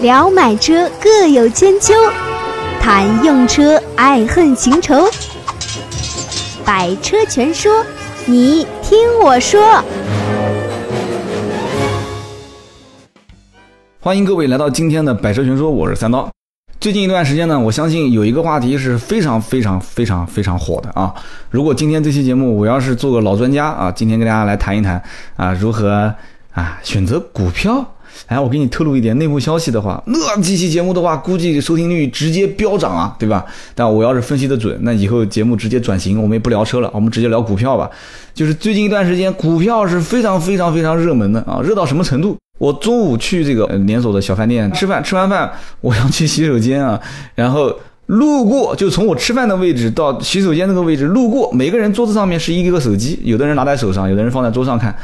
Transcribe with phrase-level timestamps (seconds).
[0.00, 1.92] 聊买车各有千秋，
[2.80, 4.94] 谈用车爱恨情仇。
[6.64, 7.84] 百车全说，
[8.24, 9.84] 你听我说。
[14.00, 16.30] 欢迎各位来到今天的百车全说，我是三刀。
[16.80, 21.14] 最近一段时间呢，我相信有一个话题是非常非常非常非常火的啊。
[21.50, 25.02] 如果今天这期节目我要是做个老专家啊，今天跟大家来谈一谈
[25.36, 26.14] 啊，如何
[26.52, 27.84] 啊选择股票。
[28.26, 33.44] 哎，我给你透露一点内部消息的话，那这期节目的话，估计收听率直接飙涨啊，对吧？
[33.74, 37.90] 但我要是分析的准，那以后节目直接转型，我们也不聊车了，我们直接聊股票吧。
[38.32, 42.36] 就是最近一段时间，股票是非常非常非常热门的啊，热到什么程度？
[42.58, 45.50] 我中午去这个连锁的小饭店吃饭，吃完饭
[45.80, 47.00] 我要去洗手间啊，
[47.34, 47.74] 然后
[48.06, 54.94] 路过，就从我吃饭的位置到洗手间那个位置路过，每个人桌子上面是一个个手机，有的人拿在手上，有的人放在桌上看。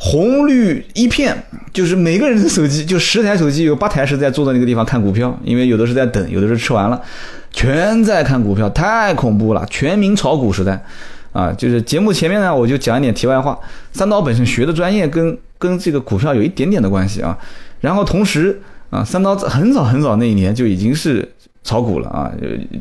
[0.00, 1.36] 红绿一片，
[1.72, 7.02] 就是每个人的手机，就十台手机，有八台是在坐在那个地方看股票，因为有的是在等，有的是吃完了，
[7.52, 10.80] 全在看股票，太恐怖了，全民炒股时代，
[11.32, 13.58] 啊，就是节目前面呢，我就讲一点题外话，
[13.92, 17.36] 三刀本身学的专业跟跟这个股票有一点点的关系啊，
[17.80, 21.28] 然后同时啊，三刀很早很早那一年就已经是。
[21.68, 22.32] 炒股了啊！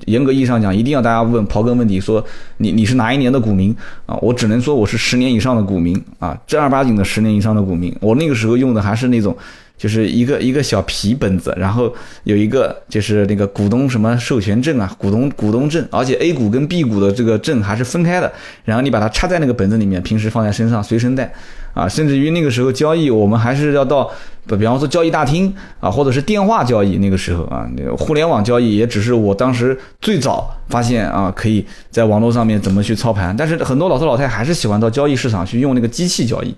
[0.06, 2.24] 严格意义上讲，一定要大家问刨根问底，说
[2.56, 4.16] 你你是哪一年的股民啊？
[4.22, 7.94] 我只能说我是十年以上的股民啊，正儿八经的十年以上的股民。
[8.00, 9.36] 我那个时候用的还是那种，
[9.78, 18.32] 就是一个一个小皮本子，然后有一个就是那个股东什么授权证啊，股东股东证，而且 A 股跟 B 股的这个证还是分开的，
[18.66, 21.32] 然后你把它插在那个本子里面，平时放在身上随身带
[21.74, 24.10] 啊，甚至于那个时候交易，我们还是要到。
[24.58, 33.36] 比方说交易大厅啊，或者是电话交易，那个时候啊，那个互联网交易也只是我当时最早发现啊，可以在网络上面怎么去操盘。
[33.36, 36.56] 但是很多老头老太还是喜欢到交易市场去用那个机器交易。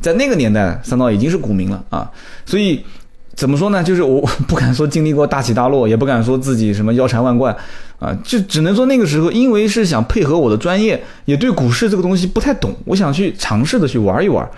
[0.00, 2.10] 在那个年代，三刀已经是股民了啊，
[2.44, 2.84] 所以
[3.34, 3.82] 怎么说呢？
[3.82, 7.54] 就是我 不敢说经历过大起大落，也不敢说自己什么腰缠万贯
[7.98, 14.48] 啊，就只能说那个时候，因为是想配合我的专业，也对股市这个东西不太懂，我想去尝试的去玩一玩。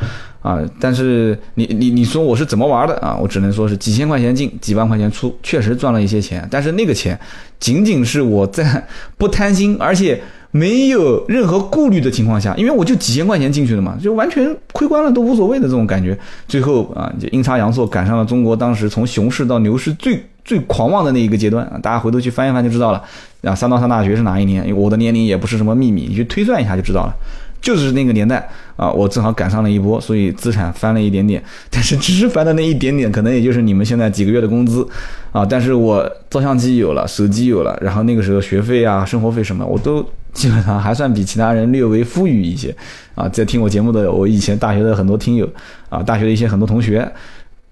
[0.40, 3.18] 啊，但是你你你说我是怎么玩的啊？
[3.20, 6.46] 我只能说是几千块钱进，几万块钱出，确实赚了一些钱。
[6.48, 7.18] 但是那个钱，
[7.58, 8.86] 仅仅是我在
[9.18, 16.18] 不贪心，而且没有任何顾虑的情况下，因为我就几千块钱进去的嘛，就完全亏光了都无所谓的这种感觉。
[16.46, 21.78] 最后啊，就阴差阳错赶上了中国当时从熊市到牛市最最狂妄的那一个阶段啊！
[21.82, 23.02] 大家回头去翻一翻就知道了。
[23.42, 24.74] 啊，三到上大学是哪一年？
[24.74, 27.14] 我的年龄也不是什么秘密，你去推算一下就知道了。
[27.60, 34.86] 就是那个年代啊，我正好赶上了一波，所以资产翻了一点点，但是只是翻的那一点点，可能也就是你们现在几个月的工资
[35.32, 35.44] 啊。
[35.44, 42.74] 但是我照相机有了，手机有了，然后那个时候学费啊、生活费什么，我都基本上还算比其他人略微富裕一些
[43.14, 43.28] 啊。
[43.28, 45.48] 在听我节目的，我以前大学的很多听友
[45.88, 47.10] 啊，大学的一些很多同学。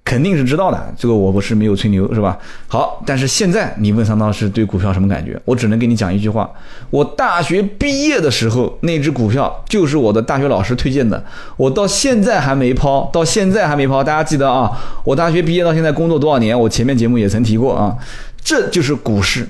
[0.08, 2.38] 肯定是知道的，这个我不是没有吹牛，是吧？
[2.68, 5.36] 好，但是现在你问三刀是对股票什么感觉？
[5.44, 6.48] 我只能给你讲一句话：
[6.90, 11.24] 我大学毕业的时候那只股票就是我的大学老师推荐的，
[11.56, 14.04] 我到现在还没抛，到现在还没抛。
[14.04, 14.70] 大家记得啊，
[15.02, 16.56] 我大学毕业到现在工作多少年？
[16.56, 17.96] 我前面节目也曾提过啊，
[18.44, 19.44] 这就是股市。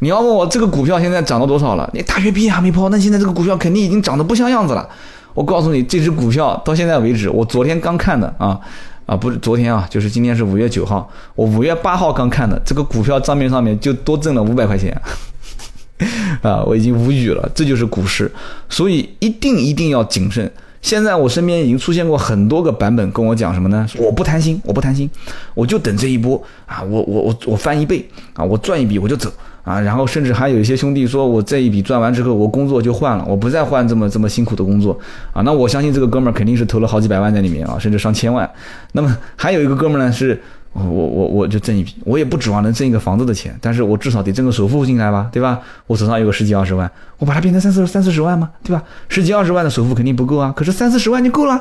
[0.00, 1.88] 你要问我这个股票现在涨到多少了？
[1.92, 4.88] 你大学毕业还没抛，那现在这个股票肯定已经涨得不像样子了。
[5.34, 8.60] 我告诉你，这只股票到现在为止，我昨天刚看的啊。
[9.06, 14.94] 啊，不是昨天啊，就是今天是五月九号，我五月八号刚看的，这个股票账面上面就多挣了五百块钱，
[16.44, 18.30] 啊，我已经无语了，这就是股市，
[18.68, 20.52] 所以一定一定要谨慎。
[20.82, 23.88] 现在我身边已经出现过很多个版本跟我讲什么呢？
[23.96, 25.08] 我不贪心，我不贪心，
[25.54, 29.32] 我就等这一波啊，我我我我翻一倍啊，我赚一笔我就走。
[29.68, 34.98] 啊，然后甚至还有一些兄弟说，我这一笔赚完之后，我工作就换了，我不再换这么这么辛苦的工作
[35.34, 35.42] 啊。
[35.42, 38.48] 那我相信这个哥们儿肯定是投了好几百万在里面啊，甚至上千万。
[38.92, 40.40] 那么还有一个哥们儿呢，是
[40.72, 45.60] 我我我就挣一笔，我也不指望能挣一个房子的钱，但是我至少得挣个首付进来吧，对吧？
[45.86, 48.82] 我手上有个十几二十万，我把它变成三四三四十万嘛，对吧？
[49.10, 51.60] 十几二十万的首付肯定不够啊，可是三四十万就够了。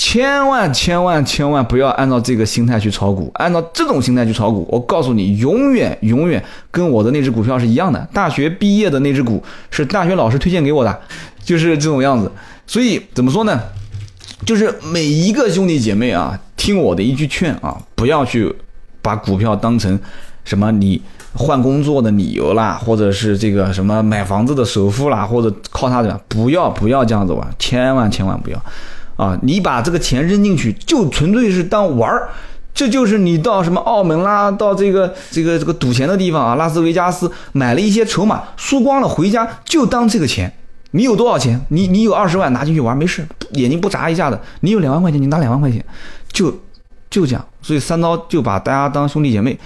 [0.00, 8.08] 千万千万千万不要按照这个心态去炒股，按照这种心态去炒股，我告诉你，永远永远跟我的那只股票是一样的。
[8.10, 11.00] 大学毕业的那只股是大学老师推荐给我的，
[11.44, 12.32] 就是这种样子。
[12.66, 13.60] 所以怎么说呢？
[14.46, 18.50] 就是每一个兄弟姐妹啊，听我的一句劝啊，不要去
[19.02, 20.00] 把股票当成
[20.46, 21.02] 什么你
[21.34, 28.58] 换工作的理由啦，或者是这个什么买房子的首付啦，或者靠它的，不要不要这样子玩，千万千万不要。
[29.20, 32.30] 啊，你把这个钱扔进去，就纯粹是当玩儿，
[32.72, 40.50] 这就是你到什么澳门啦，到这个这个这个赌钱的地方啊，拉斯维加斯买了一些筹码，输光了回家就当这个钱。
[40.92, 41.60] 你有多少钱？
[41.68, 44.40] 你你有二十万拿进去玩没事，眼睛不眨一下的。
[44.60, 45.84] 你有两万块钱，你拿两万块钱，
[46.32, 46.50] 就
[47.10, 47.46] 就这样。
[47.60, 49.56] 所以三刀就把大家当兄弟姐妹，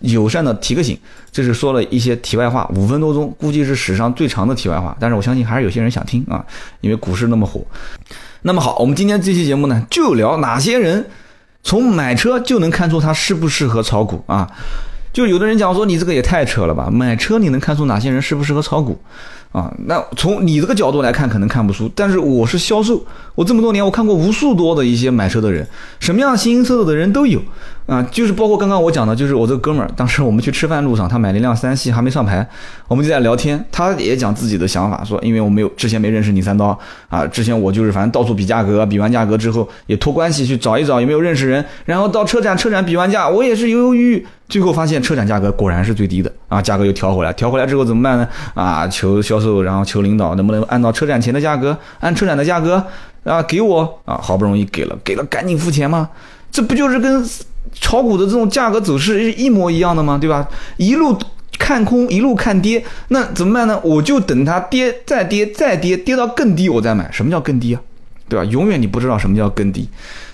[0.00, 0.98] 友善的提个醒。
[1.30, 4.96] 这是说了一些题外话，五分多钟，估计是史上最长的题外话。
[4.98, 6.44] 但是我相信还是有些人想听啊，
[6.80, 7.64] 因为股市那么火。
[8.44, 11.06] 那么好，我们今天这期节目呢，就聊哪些人
[11.62, 14.50] 从买车就能看出他适不适合炒股啊？
[15.12, 18.98] 就有的人讲说你这个也太扯了吧，买车你能看出哪些人适不适合炒股？
[19.52, 21.88] 啊，那从你这个角度来看，可能看不出。
[21.94, 23.04] 但是我是销售，
[23.34, 25.64] 我这么多年我看过无数多的一些买车的人，
[26.00, 27.40] 什么样形形色色的人都有
[27.92, 28.04] 啊。
[28.10, 32.46] 就是包括刚刚我讲的，就是我这哥们儿，当时我们去吃饭路上，他买了一辆三系，还没上牌，
[32.88, 36.78] 我们就在聊天，他也讲自己的想法，说因为我没有之前没认识你三刀
[37.08, 44.26] 啊，之前我就是反正到处比价格，比完价格之后也托关系去找一找有没有认识人，然后到车展，车展比完价，我也是犹犹豫豫。
[44.48, 48.28] 最后发现车展价格果然是最低的啊，价格又调回来，调回来之后怎么办呢？
[48.52, 52.84] 啊，求销售，然后求领导能不能按照车展前的价格，按车展的价格
[53.24, 56.10] 啊给我啊，好不容易给了，给了赶紧付钱吗？
[56.50, 57.24] 这不就是跟
[57.72, 60.18] 炒股的这种价格走势是一模一样的吗？
[60.18, 60.48] 对吧？
[60.76, 61.16] 一路
[61.58, 63.80] 看空，一路看跌，那怎么办呢？
[63.84, 67.10] 我就等它跌，再跌，再跌，跌到更低我再买。
[67.12, 67.80] 什么叫更低啊？
[68.28, 68.44] 对吧？
[68.46, 69.88] 永远你不知道什么叫更低。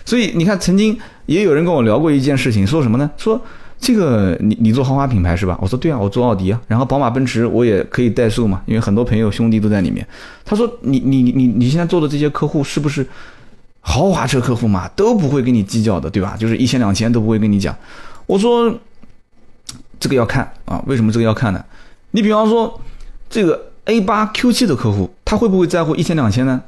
[0.05, 3.11] 所以你看，曾经也有人跟我聊过一件事情，说什么呢？
[3.17, 3.41] 说。
[3.81, 5.57] 这个你你做豪华品牌是吧？
[5.63, 10.05] 我说对啊，我做奥迪啊，然后宝马奔驰我也可以代售嘛，因为很多朋友兄弟都在里面。
[10.45, 13.07] 他说你你你你现在做的这些客户是不是
[13.89, 14.87] 豪华车客户嘛？
[14.95, 16.37] 都不会跟你计较的，对吧？
[16.39, 17.75] 就是一千两千都不会跟你讲。
[18.27, 18.71] 我说
[19.99, 21.65] 这个要看啊，为什么这个要看呢？
[22.11, 22.79] 你比方说
[23.31, 26.61] 这个 A 八 Q 七的客户，他会不会在乎一千两千呢？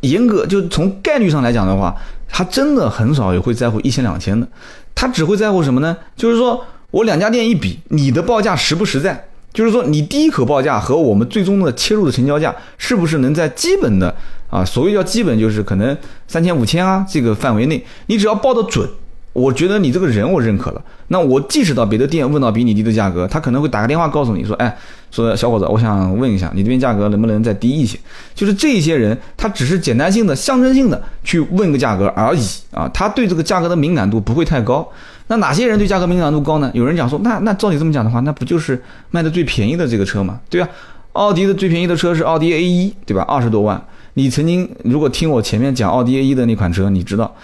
[0.00, 1.94] 严格就从概率上来讲的话，
[2.28, 4.46] 他真的很少也会在乎一千两千的。
[4.92, 5.96] 他只会在乎什么呢？
[6.16, 9.28] 就是说我两家店一比，你的报价实不实在？
[9.52, 14.14] 就是说你第一口报价和我们最终的切入的成交价，是不是能在基本的
[14.48, 14.64] 啊？
[14.64, 15.96] 所谓叫基本，就是可能
[16.26, 18.88] 三千五千啊这个范围内，你只要报的准。
[19.32, 24.74] 我觉得你这个人我认可了，那我即使到别的店问到比你低的价格，他可能会打个电话告诉你说，哎，
[25.10, 27.98] 说小伙子，我想问一下，你这边价格能不能再低一些？
[28.34, 32.40] 就是这些人，他只是简单性的、象征性的去问个价格而已
[32.70, 34.88] 啊，他对这个价格的敏感度不会太高。
[35.26, 36.70] 那哪些人对价格敏感度高呢？
[36.72, 40.40] 有人讲说，那那照你这么讲的话，那不就是卖的最便宜的这个车吗？
[40.48, 40.68] 对啊？
[41.12, 43.22] 奥迪的最便宜的车是奥迪 A 一，对吧？
[43.28, 43.84] 二十多万。
[44.18, 47.34] 你曾经如果听我前面讲奥迪 A 一的那款车，你知道。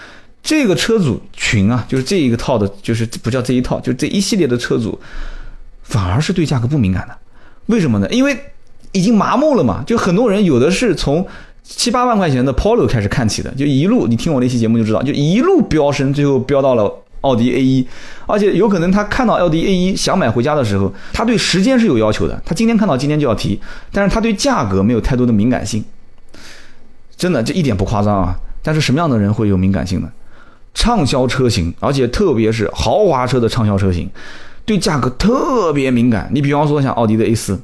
[0.42, 4.98] 这个车主群啊，就是这一个套的，就是不叫这一套，就这一系列的车主，
[5.82, 7.14] 反而是对价格不敏感的。
[7.66, 8.08] 为什么呢？
[8.10, 8.36] 因为
[8.92, 9.84] 已经麻木了嘛。
[9.86, 11.24] 就很多人有的是从
[11.62, 16.90] 七八万块钱的 Polo 开始看起的，就一路你听我那期节目就知道，就一路飙升，最后飙到了
[17.20, 17.86] 奥迪 A 一。
[18.26, 23.60] 而且有可能他看到奥迪 A 一想买回家的时候，他对时间是有要求的，他今天看到今天就要提，
[23.92, 25.84] 但是他对价格没有太多的敏感性。
[27.22, 28.36] 真的，这一点不夸张啊。
[28.64, 30.10] 但是什么样的人会有敏感性呢？
[30.74, 34.10] 畅销车型，而且特别是豪华车的畅销车型，
[34.64, 36.28] 对价格特别敏感。
[36.34, 37.56] 你比方说像奥迪的 A 四，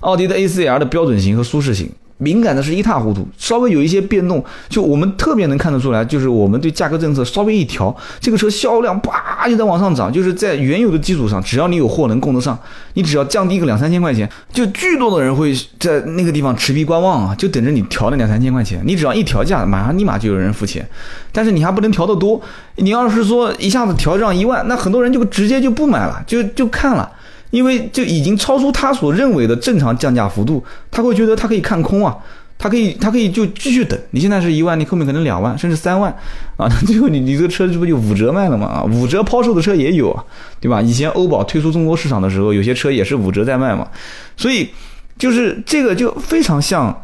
[0.00, 1.90] 奥迪的 A4L 的标准型和舒适型。
[2.20, 12.58] 敏感的是一塌糊涂，稍微有一些变动，就我们特别能看得出来，就是我们对价格政策稍微一调，这个车销量叭就在往上涨，就是在原有的基础上，只要你有货能供得上，
[12.92, 20.86] 你只要降低个两三千块钱，就巨多的人会在那个地方持币观望啊，就等着你调那两三千块钱，你只要一调价，马上立马就有人付钱，
[21.32, 22.38] 但是你还不能调得多，
[22.76, 27.10] 你要是说一下子调上一万，那很多人就直接就不买了，就就看了。
[27.50, 32.16] 因为就已经超出他所认为的正常降价幅度，他会觉得他可以看空啊，
[32.58, 33.98] 他可以他可以就继续等。
[34.10, 36.14] 你现在是一万，你后面可能两万甚至三万
[36.56, 38.66] 啊，最后你你这个车这不就五折卖了吗？
[38.66, 40.24] 啊，五折抛售的车也有啊，
[40.60, 40.80] 对吧？
[40.80, 43.88] 以前欧宝推出中国市场的时候，有些车也是五折在卖嘛，
[44.36, 44.68] 所以
[45.18, 47.02] 就是这个就非常像。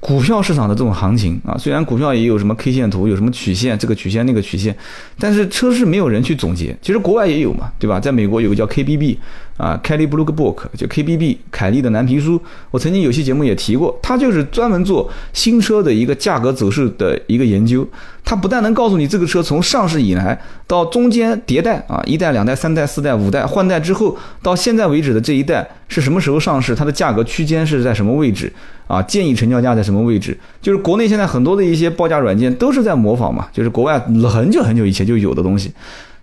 [0.00, 4.72] 股票市场的这种行情啊，虽然股票也有什么 K 线图，有什么曲线，这个曲线那个曲线，
[5.18, 6.72] 但是车市没有人去总结。
[6.80, 7.98] 其实国外也有嘛，对吧？
[7.98, 9.16] 在美国有个叫 KBB
[9.58, 12.40] 啊，Kelly Blue Book，就 KBB 凯利的蓝皮书。
[12.70, 17.86] 我曾经有期节目也提过，它就是专门做新车的一个价格走势的一个研究。
[18.24, 28.52] 它不但能告诉你这个车从上市以来到中间迭代啊，一代、两代、三代、四代、五代换代之后，到现在为止的这一代是什么时候上市，它的价格区间是在什么位置。
[28.86, 30.34] 啊，建议成交价在什么位置？
[30.62, 35.70] 就是国内现在很多的一些报价软件都是在模仿嘛，就是国外很久很久以前就有的东西。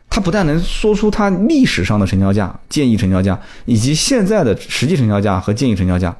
[0.09, 6.15] 它不但能说出它历史上的成交价、建议成交价，以及现在的实际成交价和建议成交价，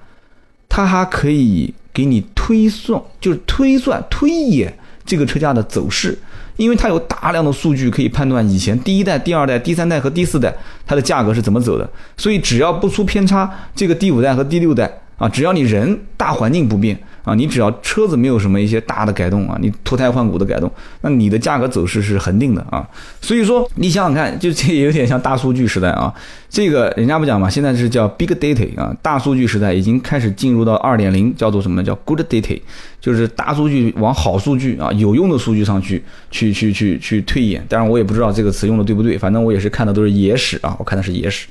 [0.67, 6.17] 它还可以给你推算，就是推算、推演这个车价的走势，
[6.57, 10.53] 因为它有大量的数据可以判断以前第一代、第二代、第三代和第四代
[10.85, 14.91] 它的价格是怎么走的，所以只要不出偏差，这个第五代和第六代。
[15.17, 22.87] 啊，只要你人大环境不变啊，你只要车子没有什么一些大的改动啊，你脱胎换骨的改动，那你的价格走势是恒定的啊。
[23.19, 26.13] 所以说，你想想看，就这有点像大数据时代啊。
[26.47, 32.61] 这个人家不讲嘛，现在是叫 big data 啊，大数据时代已经开始进入到二点零，叫做什么叫 good data，
[33.01, 36.01] 就是大数据往好数据啊，有用的数据上去
[36.31, 37.65] 去去去去推演。
[37.67, 41.47] 当然我也不知道这个词用的对不对，反正我也是看的都是野史啊，我看的是野史。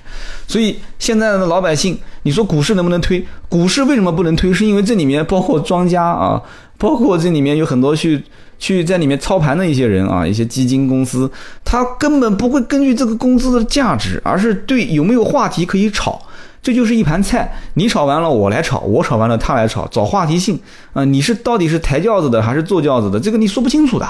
[0.46, 3.22] 所以现在的老百姓，你说股市能不能推？
[3.50, 4.54] 股市为什么不能推？
[4.54, 6.40] 是因为这里面包括庄家啊，
[6.78, 8.22] 包括这里面有很多去。
[8.56, 11.30] 去在里面操盘的一些人啊，一些基金公司，
[11.64, 16.18] 他根本不会根据这个公司的价值，而是对有没有话题可以炒，
[16.62, 20.58] 这就是一盘菜，你炒完了我来炒，我炒完了他来炒，找话题性
[20.94, 24.08] 啊，你是到底是抬轿子的还是坐轿子的，这个你说不清楚的，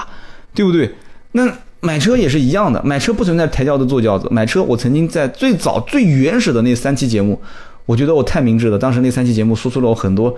[0.53, 0.93] 对不对？
[1.33, 7.41] 那买车也是一样的，买车不存在抬轿子坐轿子，买车我曾经在最早最原始的那三期节目，
[7.85, 10.33] 我觉得我太明智了，当时那三期节目说出了我很多，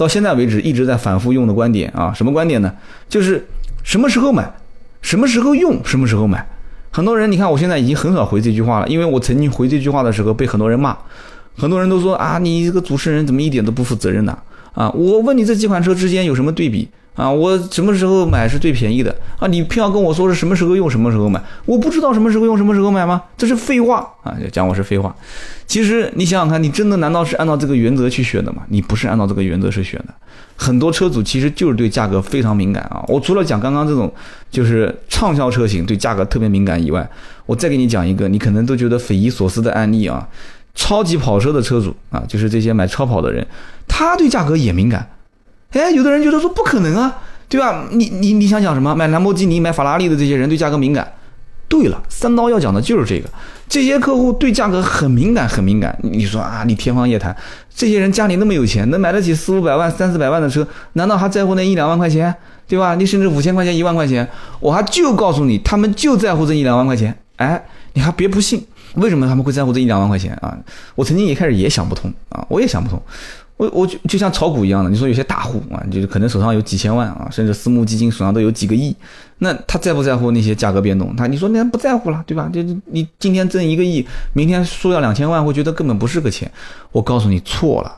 [0.00, 2.72] 到现在为止一直在反复用的观点啊，什么观点呢？
[3.08, 3.46] 就是。
[3.82, 4.52] 什么时候买，
[5.00, 6.46] 什么时候用，什么时候买？
[6.90, 10.94] 很多人，你看我现在已经很少回这句话了，因为我曾经回这句话的时候被很多人骂，
[11.56, 14.38] 很多人都说啊，你这个主持人怎么一点都不负责任呢？
[14.74, 16.86] 啊，我问你这几款车之间有什么对比？
[17.20, 19.14] 啊，我什么时候买是最便宜的？
[19.38, 21.38] 啊，你偏要跟我说是什么时候用，什么时候买？
[21.66, 23.22] 我不知道什么时候用，什么时候买吗？
[23.36, 24.34] 这是废话啊！
[24.42, 25.14] 就讲我是废话。
[25.66, 28.62] 其实你想想看，你真的难道是按照这个原则去选的吗？
[28.68, 30.14] 你不是按照这个原则去选的。
[30.56, 33.04] 很多车主其实就是对价格非常敏感啊。
[33.06, 34.10] 我除了讲刚刚这种
[34.50, 37.06] 就是畅销车型对价格特别敏感以外，
[37.44, 40.26] 我再给你讲一个你可能都觉得匪夷所思的案例啊。
[40.74, 43.46] 超级跑车的车主啊，就是这些买超跑的人，
[43.86, 45.06] 他对价格也敏感。
[45.72, 47.86] 哎，有的人觉得说不可能啊，对吧？
[47.90, 48.94] 你你你想讲什么？
[48.94, 51.12] 买兰博基尼、买法拉利的这些人对价格敏感。
[51.68, 53.30] 对了，三刀要讲的就是这个。
[53.68, 55.96] 这些客户对价格很敏感，很敏感。
[56.02, 57.34] 你说啊，你天方夜谭。
[57.72, 62.34] 这些人家里那么有钱，能买得起四五百万、三四百万的车，难道还在乎那一两万块钱？
[62.66, 62.96] 对吧？
[62.96, 67.16] 你甚至五千块钱、一万块钱，我还就告诉你，他们就在乎这一两万块钱。
[67.36, 70.58] 哎，你还别不信，为什么他们会在乎这一两万块钱啊？
[70.96, 73.00] 我曾经一开始也想不通啊，我也想不通。
[73.60, 78.96] 我我就就像炒股一样的，你说有些大户啊，就是可能手上有几千万啊，甚至私募基金手上都有几个亿，
[79.40, 81.14] 那他在不在乎那些价格变动？
[81.14, 82.48] 他你说那不在乎了，对吧？
[82.50, 84.02] 就你今天挣一个亿，
[84.32, 86.50] 明天输掉两千万，会觉得根本不是个钱。
[86.90, 87.94] 我告诉你错了，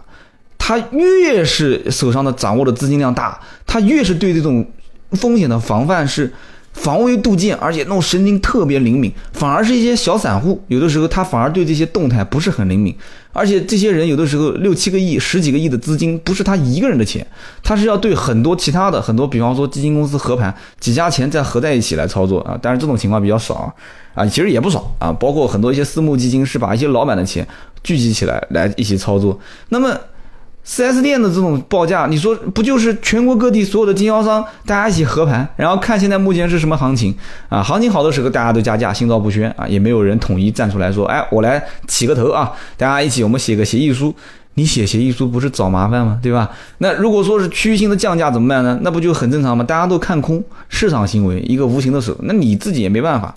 [0.59, 4.67] 他越是手上的掌握的资金量大，他越是对这种
[5.13, 6.33] 风险的防范是。
[6.73, 12.95] 防微杜渐，而且那种神经特别灵敏，反而是一些小散户，有的时候他反而对这些动态不是很灵敏。
[13.35, 17.27] 而且这些人有的时候六七个亿、十几个亿的资金，不是他一个人的钱，
[17.63, 22.59] 他是要对很多其他的很多，比方说基金公司合盘，几家钱再合在一起来操作啊。
[22.61, 23.75] 但是这种情况比较少啊，
[24.15, 25.13] 啊其实也不少啊。
[25.13, 27.47] 包括很多一些私募基金是把一些老板的钱
[27.83, 29.39] 聚集起来来一起操作，
[29.69, 29.99] 那么。
[30.65, 37.15] 4S 店的这种报价，你说不就是全国各地所有的经销商大家一起合盘，然后看现在目前是什么行情
[37.49, 37.63] 啊？
[37.63, 44.15] 行情好的时候大家都加价，心照不宣啊，也没有人统一站出来说，哎，我来起个头啊，大家一起我们写个协议书。
[44.55, 46.19] 你写协议书不是找麻烦吗？
[46.23, 46.51] 对吧？
[46.77, 48.79] 那如果说是区域性的降价怎么办呢？
[48.83, 49.65] 那不就很正常吗？
[49.65, 53.35] 大家都看空市场行为，一个无形的手，那你自己也没办法。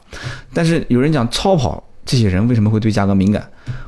[0.53, 1.81] 但是有人讲超跑。
[2.05, 3.43] 这些人为什么会对价格敏感？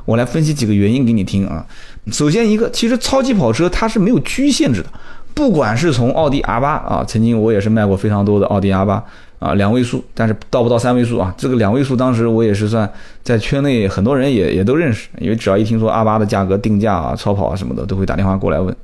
[0.05, 1.65] 我来分析几个原因给你听啊。
[2.11, 4.87] 首先一个，其实超级跑车它是没有区域限制的，
[5.33, 9.03] 不管是从奥迪 R 八啊，曾经我也是卖过非常多的奥迪 R 八
[9.39, 11.33] 啊，两位数，但是到不到三位数啊。
[11.37, 12.89] 这个两位数当时我也是算
[13.21, 18.75] 在圈内很多人也也都认识，因为只要一听说 R 八的价格定价啊、超跑啊什么的，都会打电话过来问。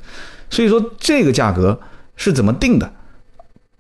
[0.50, 1.80] 所以说这个价格
[2.16, 2.92] 是怎么定的？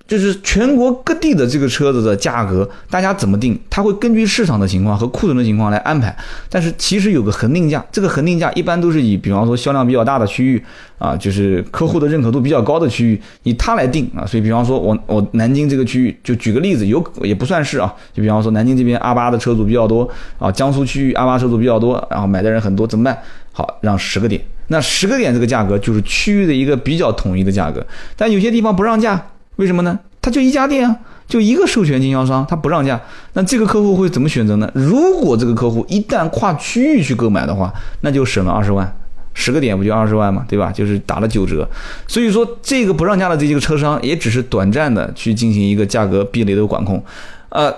[0.05, 3.57] 就是全国各地的这个车子的价格，大家怎么定？
[3.69, 6.15] 它会根据市场的情况和库存的情况来安排。
[6.49, 10.63] 但是其实有个恒定价，这个恒定价一般都是以，比方说销量比较大的区域
[10.99, 14.25] 啊，就是客户的认可度比较高的区域，以它来定啊。
[14.25, 20.07] 所以比方说我我南京这个区域，就举个例子，有也不算是啊，就比方说南京这边阿八的车主比较多
[20.37, 23.17] 啊，江苏区域阿八车主比较多，然后买的人很多，怎么办？
[23.53, 27.85] 好，让十个点，那十个点这个价格就是区域的一个比较统一的价格，
[28.17, 29.29] 但有些地方不让价。
[29.57, 29.99] 为什么呢？
[30.21, 30.95] 他就一家店啊，
[31.27, 32.99] 就一个授权经销商，他不让价，
[33.33, 34.71] 那这个客户会怎么选择呢？
[34.73, 38.89] 如果这个客户一旦跨区域去购买的话，那就省了二十万，
[39.33, 40.71] 十个点不就二十万嘛，对吧？
[40.71, 41.69] 就是打了九折。
[42.07, 47.03] 所以说，这个不让价的这几个车商也只是短暂的去进行一个价格壁垒的管控，
[47.49, 47.69] 呃，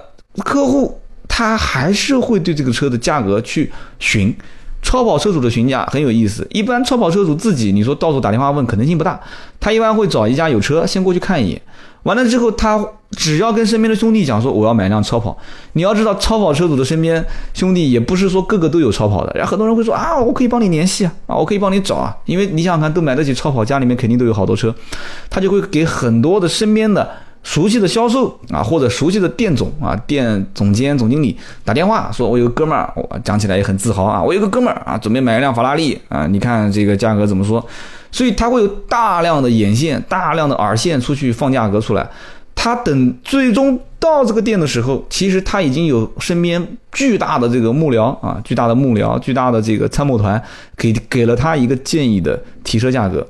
[0.43, 4.35] 客户他还是会对这个车的价格去询。
[4.85, 9.19] 超跑车主的询价很有意思，一般超跑车主自己你说到处打电话问可能性不大，
[9.59, 11.61] 他一般会找一家有车先过去看一眼，
[12.03, 15.35] 完了之后他只要跟身边的兄弟讲说我要买辆超跑，
[15.73, 17.25] 你要知道超跑车主的身边
[17.55, 24.73] 兄弟也不是说个个都有超跑的，然后很多人会说啊我可以帮你联系啊啊我可以帮你找啊，因为你想想看都买得起超跑，家里面肯定都有好多车，
[25.31, 27.09] 他就会给很多的身边的。
[27.45, 37.63] 熟悉的销售啊，或者熟悉的店总啊，店总监、总经理打电话说：“我有个哥们儿，我讲起来也很自豪啊，我有个哥们儿啊，准备买一辆法拉利啊，你看这个价格怎么说？”
[38.11, 42.09] 所以他会有大量的眼线、大量的耳线出去放价格出来。
[42.55, 50.41] 他等最终到这个店的时候，其实他已经有身边巨大的这个幕僚啊，巨大的幕僚、巨大的这个参谋团，
[50.75, 53.27] 给给了他一个建议的提车价格。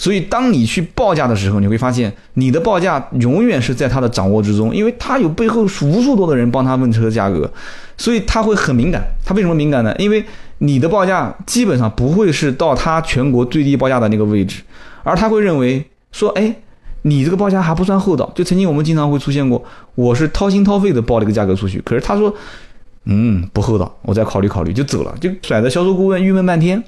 [0.00, 7.50] 所以，当你去报价的时候，你会发现你的报价永远是在他的掌握之中，因为他有背后无数多的人帮他问车价格，
[7.96, 9.02] 所以他会很敏感。
[9.24, 9.92] 他为什么敏感呢？
[9.98, 10.24] 因为
[10.58, 14.62] 你的报价基本上不会是到他全国最低报价的那个位置，
[15.02, 16.54] 而他会认为说，哎，
[17.02, 18.30] 你这个报价还不算厚道。
[18.36, 19.64] 就曾经我们经常会出现过，
[19.96, 22.32] 我是掏心掏肺的报了一个价格出去，可是他说，
[23.06, 26.84] 嗯，不厚道，我再考虑考虑就走了，就甩的销售顾问郁闷半天。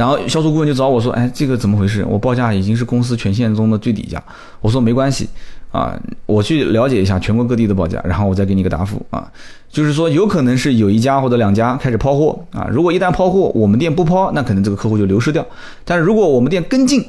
[0.00, 2.02] 然后销售顾问就找我说：“哎，这个怎么回事？
[2.08, 4.22] 我报价已经是公司全线中的最底价。”
[4.62, 5.28] 我说：“没关系，
[5.70, 9.30] 啊，我去了解一下全国各地的报价，然后我再给你个答复啊。
[9.70, 12.66] 就是说，有可能是有一家或者两家开始抛货啊。
[12.72, 15.46] 如果一旦抛货，我们店不抛，那可能这个客户就流失掉。
[15.84, 17.04] 但是如果我们店跟进，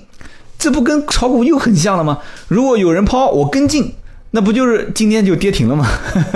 [0.60, 2.18] 这不跟炒股又很像了吗？
[2.50, 3.94] 如果有人抛，我跟进，
[4.32, 5.88] 那不就是今天就跌停了吗？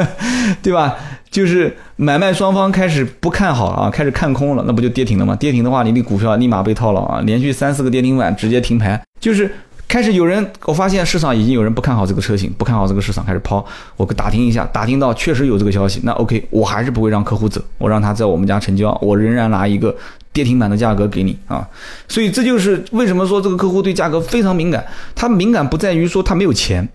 [0.64, 0.96] 对吧？”
[1.36, 5.36] 就是买卖双方开始不看好了啊，开始看空了，那不就跌停了吗？
[5.36, 8.98] 跌停的话，你的股票立马被套牢啊，连续三四个跌停板直接停牌。
[9.20, 9.52] 就是
[9.86, 13.66] 开始有人，我发现市场已经有人不看好这个车型，不看好这个市场，开始抛。
[13.98, 19.94] 我打听一下，打听到确实有这个消息，那 OK，我还是不会让客户走，我让他在我们家成交，我仍然拿一个
[20.32, 21.68] 跌停板的价格给你啊。
[22.08, 26.88] 所以这就是为什么说这个客户对价格非常敏感，他敏感不在于说他没有钱。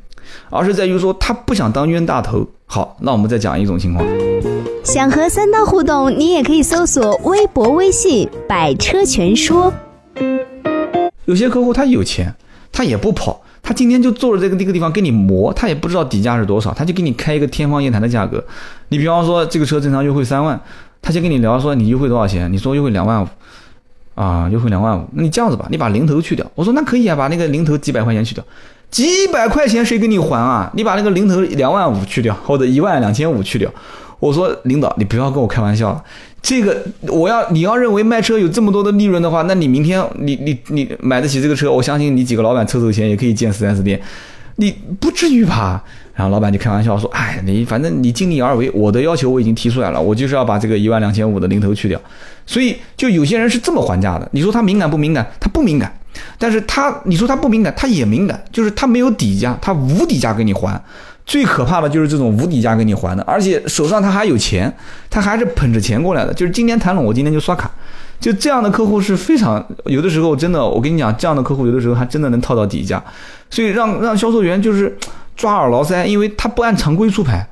[0.48, 2.46] 而是在于说他不想当冤大头。
[2.72, 4.06] 好，那我们再讲一种情况。
[4.84, 9.74] 想和三刀互动，你也可以搜索微博、微信“百车全说”。
[11.26, 12.32] 有些客户他有钱，
[12.70, 18.40] 他也不跑，他今天就坐着这个这个地方给你磨，他也不知道底价是多少，他就给你开一个天方夜谭的价格。
[18.90, 20.60] 你比方说这个车正常优惠三万，
[21.02, 22.52] 他先跟你聊说你优惠多少钱？
[22.52, 23.26] 你说优惠两万五，
[24.14, 26.48] 啊，优惠两万五，那你这样子吧，你把零头去掉。
[26.54, 28.44] 我说那可以啊，把那个零头几百块钱去掉。
[28.90, 30.70] 几百块钱谁给你还啊？
[30.74, 33.70] 你把那个零头两万五去掉，或者一万两千五去掉。
[34.18, 36.04] 我说领导，你不要跟我开玩笑了。
[36.42, 44.00] 这个我要你要认为卖车有这么多的利润的话，那你明天你你你买得起这个车，我相信你几个老板凑凑钱也可以建 4S 店，
[44.56, 45.84] 你不至于吧？
[46.14, 51.98] 然后老板就开玩笑说：“哎，你反正你尽力而为，我的要求我已经提出来了，我就是要把这个一万两千五的零头去掉。”
[52.44, 54.28] 所以就有些人是这么还价的。
[54.32, 55.26] 你说他敏感不敏感？
[55.38, 55.90] 他不敏感。
[56.38, 60.80] 但是他，你说他不敏感，他也敏感，就是他没有底价，他无底价给你还。
[61.26, 64.72] 最可怕的就是这种无底价给你还的，而且手上他还有钱，
[65.08, 66.34] 他还是捧着钱过来的。
[66.34, 67.70] 就是今天谈拢，我今天就刷卡。
[68.18, 73.02] 就这样的客户是非常有的时候真的，我跟你讲，这样的客户有的时候还真的能套到底价。
[73.48, 74.96] 所以让让销售员就是
[75.36, 77.46] 抓耳挠腮，因为他不按常规出牌。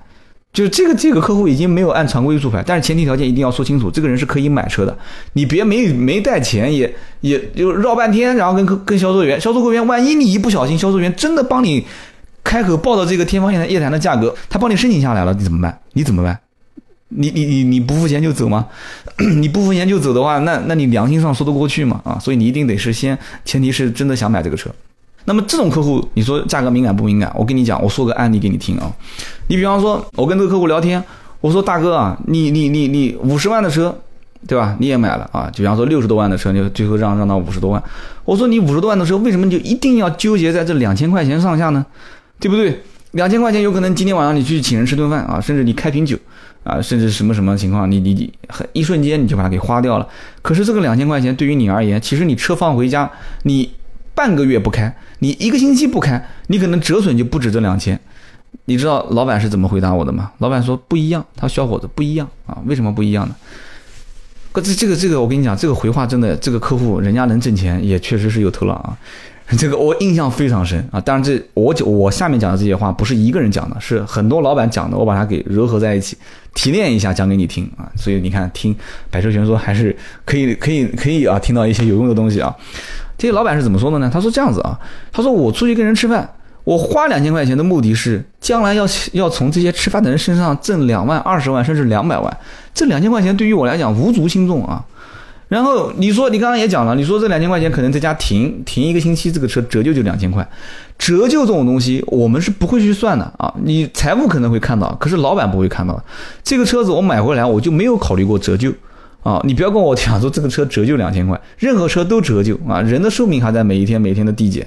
[0.52, 4.96] 就这个这个客户已经没有按常规出牌，但是前提条件一定要说清楚，这个人是可以买车的，
[5.34, 11.86] 你别没没带钱也也就绕半天，然后跟跟销售员，销售员万一你一不小心，销售员真的帮你
[12.42, 15.78] 开口报的这个天方夜谭夜谭的价格，他帮你申请下来了，你怎么办？
[15.92, 16.38] 你怎么办？
[17.10, 18.66] 你你你你不付钱就走吗？
[19.38, 22.00] 你不付钱就走的话，那那你良心上说得过去吗？
[22.04, 24.70] 啊，所以你一定得是先，前提是真的想买这个车。
[25.24, 27.30] 那么这种客户，你说价格敏感不敏感？
[27.36, 28.90] 我跟你讲，我说个案例给你听啊。
[29.48, 31.02] 你比方说，我跟这个客户聊天，
[31.42, 33.94] 我说大哥啊，你你你你五十万的车，
[34.46, 34.74] 对吧？
[34.80, 35.50] 你也买了啊？
[35.52, 37.82] 就比方说六十多万的车，你最后让让到五十多万。
[38.24, 41.84] 我说你五十多万的车，为什么就一定要纠结在这两千块钱上下呢？
[42.40, 42.82] 对不对？
[43.10, 46.16] 两千块钱有可能今天晚上你去请人吃顿饭啊，甚至你开瓶酒
[46.64, 50.08] 啊，甚至什么什么情况，你你你很一瞬间你就把它给花掉了。
[50.40, 53.10] 可是这个两千块钱对于你而言，其实你车放回家，
[53.42, 53.70] 你。
[54.18, 57.96] 半个月不开，你一个星期不开，你可能折损就不止这两千。
[58.64, 60.32] 你知道老板是怎么回答我的吗？
[60.38, 63.36] 老板说不一样，他小伙子不一样啊，为什么不一样呢？
[64.54, 68.98] 这这个这个，我跟你讲，这个回话真的，这个客户人家能挣钱，也确实是有头脑啊。
[69.56, 71.00] 这个我印象非常深啊。
[71.00, 76.16] 当然，这我就我下面讲的这些话不是一个人讲的，是很多老板讲的，我把它给糅合在一起，
[76.54, 77.86] 提炼一下讲给你听啊。
[77.96, 78.74] 所以你看，听
[79.10, 82.52] 百车全说还是可以可以可以啊，听到一些有用的东西啊。
[83.18, 84.08] 这些老板是怎么说的呢？
[84.10, 84.78] 他说这样子啊，
[85.12, 86.30] 他说我出去跟人吃饭，
[86.62, 92.38] 我花两千块钱的目的是将来要要从这些吃饭的人身上挣两万、二十万甚至两百万。
[92.72, 94.84] 这两千块钱对于我来讲无足轻重啊。
[95.48, 100.46] 然后你说你刚刚也讲了，你说这两千块钱可能在家停停一个星期，这个车折旧就两千块。
[100.98, 106.00] 折旧这种东西我们是不会去算的啊，你财务可能会看到，可是老板不会看到。
[106.44, 108.70] 这个车子我买回来我就没有考虑过折旧
[109.22, 114.66] 啊，你不要跟我讲说这个车折旧两千块，任何车都折旧啊，人的寿命还在每一天每一天的递减。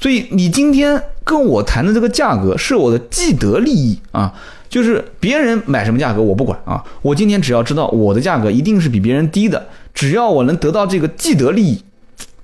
[0.00, 4.32] 所以你今天跟我谈的这个价格是我的既得利益啊，
[4.68, 9.66] 就是别人买什么价格我不管啊，我今天只要知道我的价格一定是比别人低的。
[9.92, 11.82] 只要我能得到这个既得利益，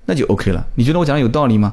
[0.07, 0.67] 那就 OK 了。
[0.75, 1.73] 你觉得我讲的有道理吗？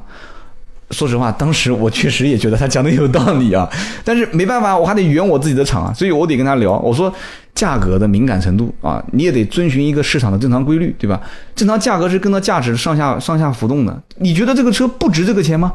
[0.92, 3.68] 说实话，当时我确实也觉得他讲的有道理啊，
[4.04, 6.78] 但是没办法，我还得圆我自己的场啊，所以我得跟他聊。
[6.78, 7.12] 我说
[7.54, 11.20] 价格的敏感程度啊，你也得遵循一个市场的正常规律，对吧？
[11.54, 14.02] 正常价格是跟着价值上下上下浮动的。
[14.16, 15.72] 你觉得这个车不值这个钱吗？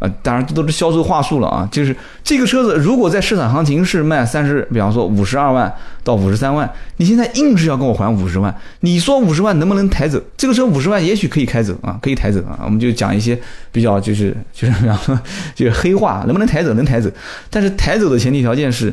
[0.00, 10.20] 啊，当然这都是销售话术了啊，就是这个车子如果在市场行情是卖三十，比方说五十二万到五十三万，你现在硬是要跟我还五十万，你说五十万能不能抬走？
[10.36, 13.38] 这个车五十万也许可以开走啊，可以抬走啊，我们就讲一些
[13.70, 15.18] 比较就是就是比方说
[15.54, 16.74] 就是黑话，能不能抬走？
[16.74, 17.10] 能抬走，
[17.50, 18.92] 但是抬走的前提条件是，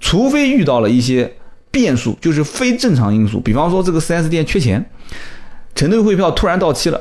[0.00, 1.32] 除非遇到了一些
[1.78, 4.84] 变数，就是非正常因素，比方说这个 4S 店缺钱，
[5.76, 7.00] 承兑汇票突然到期了。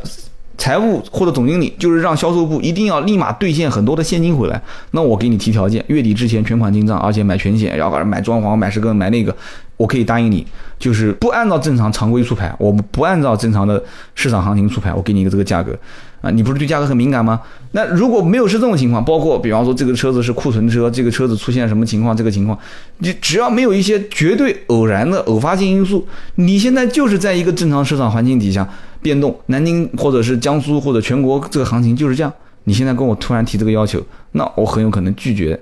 [0.58, 4.60] 财务或者总经理就是让销售部一定要立马兑现很多的现金回来，
[4.92, 9.36] 那我给你提条件，月底之前全款进账，而且买全险，然后买装潢、买这个、买那个，
[9.78, 10.46] 我可以答应你，
[10.80, 13.82] 就是不按照正常常规出牌，我们不按照正常的
[14.16, 15.78] 市场行情出牌，我给你一个这个价格，
[16.22, 17.40] 啊，你不是对价格很敏感吗？
[17.74, 22.58] 那如果没有是这种情况，包括比方说这个车子是库存车，这个车子出现什么情况，这个情况，
[22.98, 28.68] 你只要没有一些绝对偶然的偶发性因素，你现在就是在一个正常市场环境底下。
[29.08, 32.34] 变动，南京或者是江苏或者全国这个行情就是这样。
[32.66, 35.58] 你现在跟我突然提这个要求，那我很有可能拒绝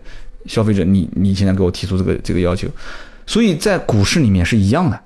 [0.47, 0.84] 消费者。
[0.84, 2.67] 你你现在给我提出这个这个要求，
[3.27, 4.99] 所以在股市里面是一样的，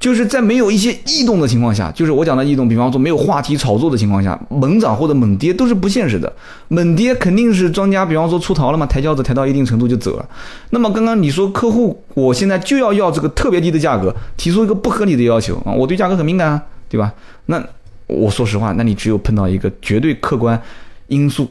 [0.00, 6.32] 就是在没有一些异动的情况下，就是我讲的异动，比方说没有话题炒作的情况下，猛涨或者猛跌都是不现实的。
[6.66, 10.28] 猛跌肯定是庄家，比方说出逃了嘛，抬轿子抬到一定程度就走了。
[10.70, 16.60] 那么刚刚你说客户，我现在就要要这个特别低的价格，提出一个不合理的要求啊，我对价格很敏感啊。
[16.86, 17.12] 对吧？
[17.46, 17.60] 那
[18.06, 20.60] 我说实话，那你只有碰到一个绝对客观
[21.08, 21.48] 因素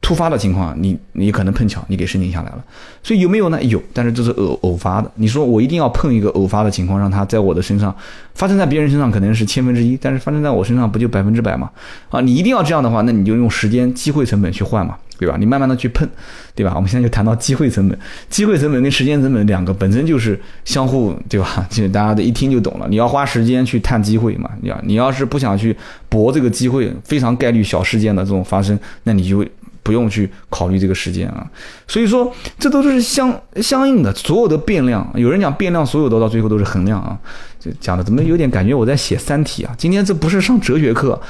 [0.00, 2.64] 突发的情况，你你可能碰巧你给申请下来了。
[3.02, 3.62] 所以有没有呢？
[3.62, 5.10] 有，但是这是偶偶发的。
[5.14, 7.94] 你说我一定要碰一个偶发的情况，让它在我的身上
[8.34, 11.70] 发生在别人身上可能是千分之一，但是发生在我身上不就百分之百吗？
[12.10, 14.96] 啊，你一定要这样的话，那你就用时间、机会成本去换嘛。
[15.18, 15.36] 对吧？
[15.38, 16.08] 你慢慢的去碰，
[16.54, 16.72] 对吧？
[16.74, 17.98] 我们现在就谈到机会成本，
[18.28, 21.66] 机会成本跟时间成本两个本身就是相互，对吧？
[21.70, 22.86] 其实大家的一听就懂了。
[22.88, 24.50] 你要花时间去探机会嘛？
[24.60, 25.76] 你要你要是不想去
[26.08, 29.44] 搏这个机会，非常概率小事件的这种发生，那你就
[29.82, 31.46] 不用去考虑这个时间啊。
[31.86, 35.08] 所以说，这都是相相应的，所有的变量。
[35.14, 37.16] 有人讲变量，所有的到最后都是衡量啊。
[37.60, 39.74] 就讲的怎么有点感觉我在写《三体》啊？
[39.78, 41.20] 今天这不是上哲学课。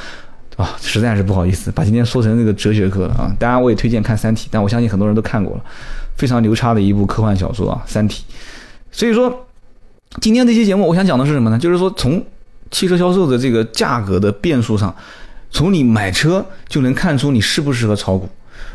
[0.57, 3.35] 啊，实在是不好意思，把今天说成那个哲学课了啊！
[3.41, 5.65] 当然，我也推荐看《三体》，但我相信很多人都看过了，
[6.17, 8.23] 非常牛叉的一部科幻小说啊，《三体》。
[8.93, 9.47] 所以说，
[10.21, 11.59] 今天这期节目，我想讲的是什么呢？
[11.59, 12.25] 就是说，从
[12.71, 14.95] 汽车销售的这个价格的变数上，
[15.51, 18.29] 从你买车就能看出你适不适合炒股。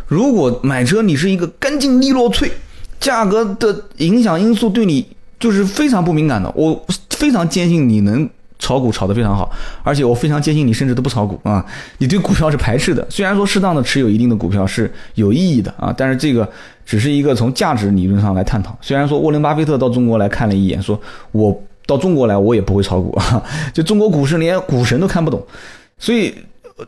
[0.05, 2.51] 如果买车你是一个干净利落脆，
[2.99, 5.07] 价格的影响因素对你
[5.39, 8.29] 就是非常不敏感的，我非常坚信你能。
[8.59, 9.49] 炒股炒得非常好，
[9.83, 11.65] 而且我非常坚信你甚至都不炒股啊，
[11.97, 13.05] 你对股票是排斥的。
[13.09, 16.47] 虽然说适当的持有一定的股票是有意义的啊，但是这个
[16.85, 18.77] 只是一个从价值理论上来探讨。
[18.81, 20.99] 虽然说沃伦巴菲特到中国来看了一眼，说
[21.31, 23.41] 我到中国来我也不会炒股啊，
[23.73, 25.41] 就中国股市连股神都看不懂，
[25.97, 26.33] 所以。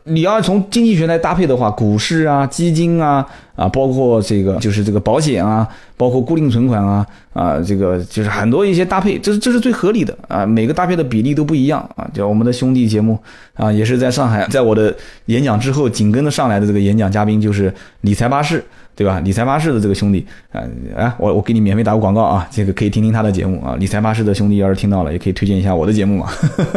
[0.04, 10.46] 你要从经济学来搭配的话，股市啊、基金啊、啊，包括这个就是这个保险啊，包括固定存款啊，啊，这个就是很多一些搭配，这是这是最合理的啊。
[10.46, 12.08] 每个搭配的比例都不一样啊。
[12.12, 13.18] 就我们的兄弟节目
[13.54, 14.94] 啊，也是在上海，在我的
[15.26, 18.64] 演讲之后紧跟着上来的这个演讲嘉宾就是理财巴士。
[18.94, 19.20] 对吧？
[19.20, 20.60] 理财巴士的这个兄弟，啊，
[20.96, 23.74] 哎，我我给你免费打个广告啊，这个可以听听他的节目啊。
[23.78, 26.30] 理财巴士的兄弟要是听到了，也可以推荐一下我的节目嘛。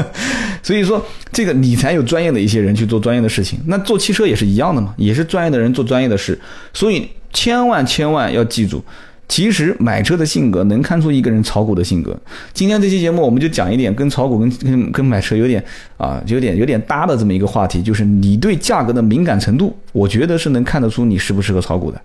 [0.63, 6.39] 所以说，这个理财有专业的一些人去做专业的事情，那做汽车也是一样的嘛，也是专业的人做专业的事。
[6.73, 8.83] 所以千万千万要记住。
[9.27, 12.15] 其实买车的性格能看出一个人炒股的性格。
[12.53, 15.63] 今天这期节目我们就讲一点跟炒股跟跟跟买车有点
[15.97, 21.99] 啊有点有点搭的这么一个话题，就是你对价格的敏感程度，我觉得是能看得出你适不适合炒股的。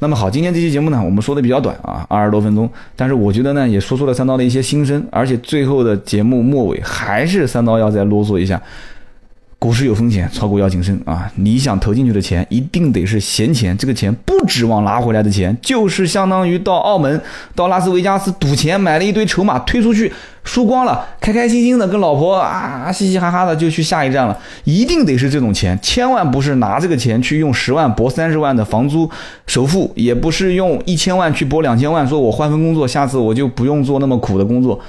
[0.00, 8.62] 那么好，今天这期节目呢，我们说的比较短啊，二十多分钟，但是我觉得呢也说出了三刀的一些心声，而且最后的节目末尾还是三刀要再啰嗦一下。
[9.60, 11.28] 股市有风险，炒股要谨慎啊！
[11.34, 17.20] 你想投进去的钱，一定得是闲钱，这个钱不指望拿回来的钱，就是相当于到澳门、
[17.56, 20.12] 到拉斯维加斯赌钱，买了一堆筹码推出去，
[20.44, 29.10] 输光了，开开心心的跟老婆啊嘻嘻哈哈的就去下一站了，一定得是这种钱，千万不是拿这个钱去用十万博三十万的房租
[29.48, 34.80] 首付，也不是用一千万去博两千万，说我换份工作，下次我就不用做那么苦的工作。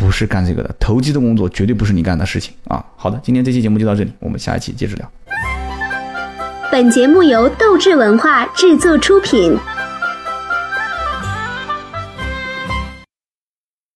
[0.00, 2.82] 不是干这个的，投机的工作绝对不是你干的事情啊！
[2.96, 5.12] 好的，今天这期节目就到这里，我们下一期接着聊。
[6.72, 9.58] 本节目由斗志文化制作出品。